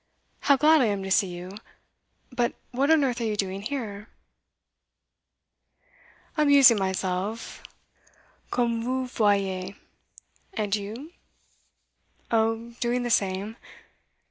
How 0.39 0.57
glad 0.57 0.81
I 0.81 0.85
am 0.85 1.03
to 1.03 1.11
see 1.11 1.27
you! 1.27 1.59
But 2.31 2.55
what 2.71 2.89
on 2.89 3.03
earth 3.03 3.21
are 3.21 3.25
you 3.25 3.35
doing 3.35 3.61
here?' 3.61 4.07
'Amusing 6.35 6.79
myself 6.79 7.61
comme 8.49 8.81
vous 8.83 9.05
voyez; 9.05 9.75
and 10.55 10.75
you?' 10.75 11.11
'Oh, 12.31 12.73
doing 12.79 13.03
the 13.03 13.11
same. 13.11 13.57